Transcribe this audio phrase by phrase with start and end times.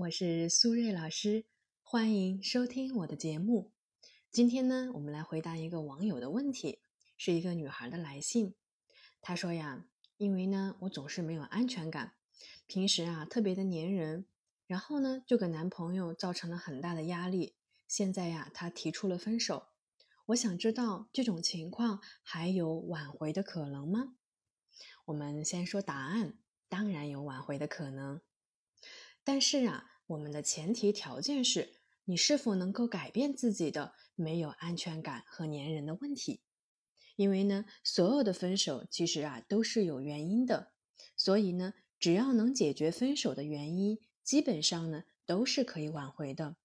[0.00, 1.44] 我是苏瑞老师，
[1.82, 3.74] 欢迎收听我的节目。
[4.30, 6.80] 今天呢，我们来回答一个网友的问题，
[7.18, 8.54] 是一个女孩的来信。
[9.20, 9.84] 她说呀，
[10.16, 12.14] 因为呢，我总是没有安全感，
[12.66, 14.24] 平时啊特别的粘人，
[14.66, 17.56] 然后呢就给男朋友造成了很大的压力。
[17.86, 19.66] 现在呀，她提出了分手，
[20.28, 24.14] 我想知道这种情况还有挽回的可能吗？
[25.04, 26.38] 我们先说答案，
[26.70, 28.22] 当然有挽回的可能。
[29.24, 31.74] 但是啊，我们的前提条件是
[32.04, 36.42] 你是否能够改变自己的没有安全感和粘人的问题。
[37.16, 40.72] 因为呢，所有的分手其实啊都是有原因的，
[41.16, 46.56] 所以呢，只要能解决分手的原因，基本上呢都是可以挽回的。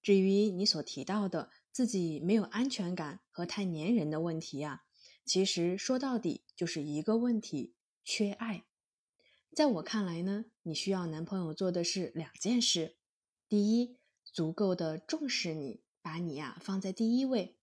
[0.00, 4.84] 至于你所提到的自己没有安全感和太粘人的问题啊，
[5.24, 8.69] 其实说到底就是一个问题：缺爱。
[9.52, 12.96] 在我看来呢，你需要男朋友做的是两件事：
[13.48, 17.56] 第一，足够的重视你，把你呀放在第一位。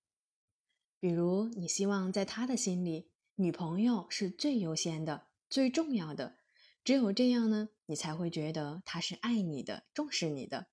[1.00, 6.40] 比如，你希望在他的心里，女朋友是最优先的、最重要的。
[6.84, 10.68] 只有这样呢，你才会觉得他是爱你的、重视你的。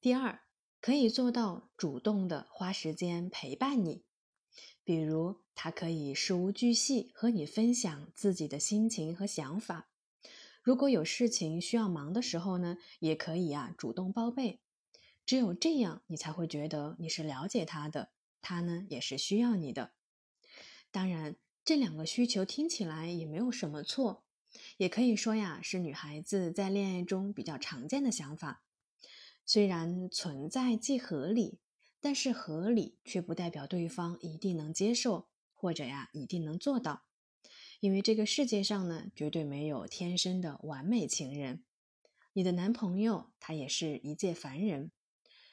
[0.00, 0.42] 第二，
[0.80, 4.04] 可以做到主动的花时间陪伴你，
[4.84, 9.88] 比如他可以事无巨细和你分享自己的心情和想法。
[10.64, 14.62] 如果有事情需要忙的时候呢，也可以啊主动报备。
[15.26, 19.92] 只有这样，你才会觉得你是了解他的，他呢也是需要你的。
[20.90, 24.24] 当然，这两个需求听起来也没有什么错，
[24.78, 28.62] 也可以说呀是女孩子在恋爱中比较常见的想法。
[29.44, 31.58] 虽然存在既合理，
[32.00, 37.04] 但是合理却不代表对方一定能接受，或者呀一定能做到。
[37.84, 41.62] 因为这个世界上呢，绝对没有天生的完美情人。
[42.32, 44.90] 你的男朋友他也是一介凡人，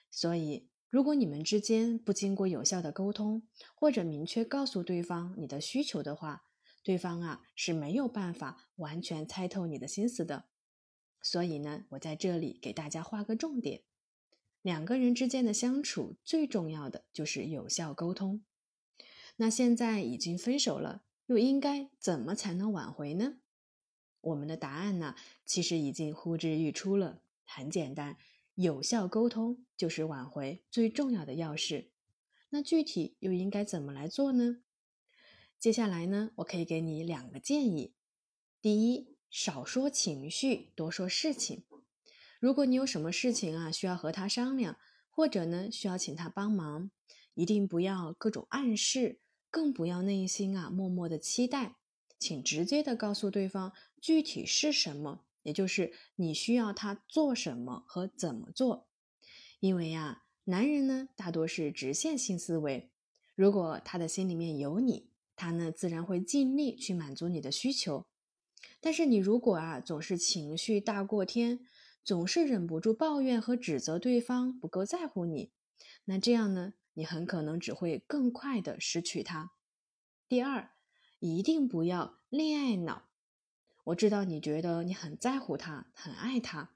[0.10, 6.46] 所以如果你们之间不经过有效的沟通，或者明确告诉对方你的需求的话，
[6.82, 10.46] 对方啊是没有办法完全猜透你的心思的。
[11.22, 13.82] 所以呢，我在这里给大家画个重点：
[14.62, 18.46] 两个人之间的相处最重要的就是有效沟通。
[19.36, 21.04] 那现在已经分手了。
[21.32, 23.38] 又应该怎么才能挽回呢？
[24.20, 25.16] 我们的答案呢，
[25.46, 27.22] 其实已经呼之欲出了。
[27.46, 28.18] 很简单，
[28.56, 31.92] 有效沟通就是挽回最重要的钥匙。
[32.50, 34.58] 那具体又应该怎么来做呢？
[35.58, 37.94] 接下来呢，我可以给你两个建议。
[38.62, 41.64] 第一，少说情绪，多说事情。
[42.42, 44.76] 如果你有什么事情啊，需要和他商量，
[45.10, 46.92] 或者呢，需要请他帮忙，
[47.36, 49.21] 一定不要各种暗示。
[49.52, 51.76] 更不要内心啊默默的期待，
[52.18, 58.88] 请直接的告诉对方具体是什么，也就是你需要他做什么和怎么做。
[59.60, 62.90] 因为呀，男人呢大多是直线性思维，
[63.36, 68.06] 如果他的心里面有你，他呢自然会尽力去满足你的需求。
[68.80, 71.60] 但是你如果啊总是情绪大过天，
[72.04, 75.52] 总是忍不住抱怨和指责对方不够在乎你，
[76.06, 76.74] 那这样呢？
[76.94, 79.52] 你很可能只会更快的失去他。
[80.28, 80.72] 第二，
[81.20, 83.10] 一定不要恋爱脑。
[83.86, 86.76] 我知道你觉得你很在乎他，很爱他，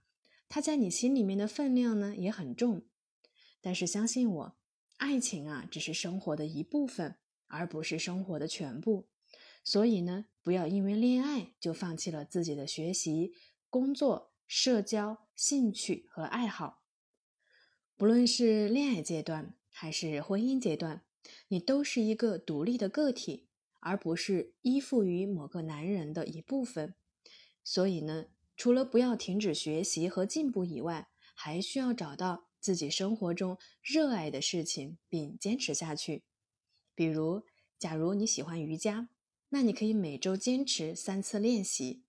[0.50, 2.84] 他在你心里面的分量呢也很重。
[3.62, 4.58] 但是相信我，
[4.98, 9.08] 爱情啊只是生活的一部分，而不是生活的全部。
[9.64, 13.34] 所以呢，不要因为恋爱就放弃了自己的学习、
[13.70, 16.84] 工作、社交、兴趣和爱好。
[17.97, 21.03] 不论是恋爱阶段，还是婚姻阶段，
[21.50, 23.50] 你都是一个独立的个体，
[23.81, 26.96] 而不是依附于某个男人的一部分。
[27.62, 36.24] 所以呢，除了不要停止学习和进步以外，还需要找到自己生活中热爱的事情，并坚持下去。
[36.96, 37.44] 比如，
[37.78, 39.09] 假如你喜欢瑜伽，
[39.50, 42.06] 那你可以每周坚持三次练习。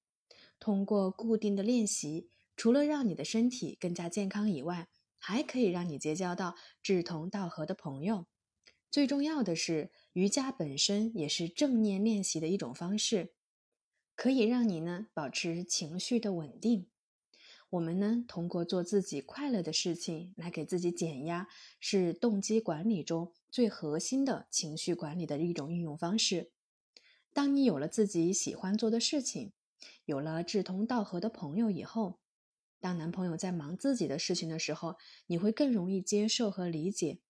[0.61, 8.27] 通过固定的练习，除了让你的身体更加健康以外，还可以让你结交到志同道合的朋友。
[8.91, 13.35] 最重要的是，瑜伽本身也是正念练习的一种方式，
[14.15, 16.87] 可以让你呢保持情绪的稳定。
[17.71, 21.49] 我们呢通过做自己快乐的事情来给自己减压，
[21.81, 26.53] 是动机管理中最核心的情绪管理的一种运用方式。
[27.33, 29.53] 当你有了自己喜欢做的事情，
[30.05, 32.21] 有了志同道合的朋友以后。
[32.81, 34.97] 当男朋友在忙自己的事情的时候，
[35.27, 37.21] 你会更容易接受和理解；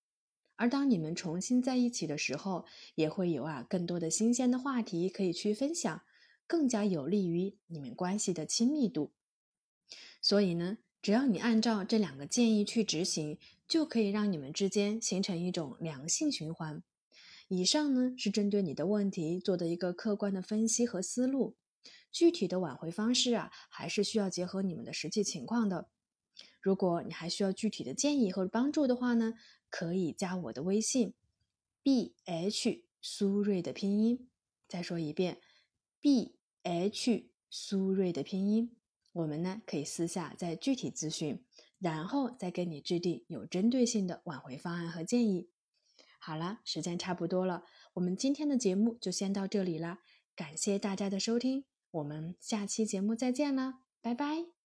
[0.56, 6.02] 而当你们重新在一起的时候，也会有啊更多的新鲜的话题可以去分享，
[6.46, 9.12] 更加有利于你们关系的亲密度。
[10.20, 13.38] 所以呢，只要你按照这两个建议去执行，
[13.68, 16.82] 就可以让你们之间形成一种良性循环。
[17.48, 21.56] 以上呢是针对你的问题做的一个客观的分析和思路，
[22.16, 25.90] 具体的挽回方式啊，还是需要结合你们的实际情况的。
[26.62, 29.34] 如果你还需要具体的建议和帮助的话呢，
[29.68, 31.12] 可以加我的微信
[31.82, 34.30] ，b h 苏瑞的拼音。
[34.66, 35.42] 再说一遍
[36.00, 38.74] ，b h 苏瑞的拼音。
[39.12, 41.44] 我们呢可以私下再具体咨询，
[41.78, 45.50] 然后再给你制定有针对性的挽回方案和建议。
[46.18, 49.98] 好了，时间差不多了，我们今天的节目就先到这里啦，
[50.34, 54.55] 感谢大家的收听，我们下期节目再见啦，拜拜。